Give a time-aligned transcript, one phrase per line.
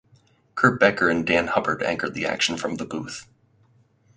[0.55, 3.27] Kurt Becker and Dan Hubbard anchored the action from the booth.